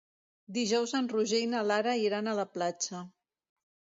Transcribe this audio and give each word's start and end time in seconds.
Dijous 0.55 0.93
en 0.99 1.09
Roger 1.11 1.41
i 1.47 1.51
na 1.51 1.61
Lara 1.71 1.95
iran 2.05 2.31
a 2.31 2.35
la 2.41 2.45
platja. 2.57 3.05